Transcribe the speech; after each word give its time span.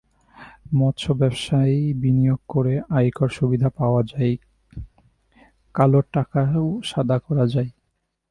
মৎস্য 0.75 1.07
ব্যবসায় 1.13 1.75
বিনিয়োগ 1.93 2.39
করলে 2.49 2.75
আয়কর-সুবিধা 2.89 3.69
পাওয়া 3.77 4.01
যায়, 4.03 4.33
কালো 5.75 5.99
টাকাও 6.13 6.65
সাদা 6.83 7.17
করা 7.19 7.45
যায়। 7.47 7.69